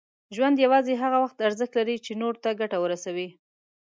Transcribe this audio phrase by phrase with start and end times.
[0.35, 3.29] ژوند یوازې هغه وخت ارزښت لري، چې نور ته ګټه ورسوي.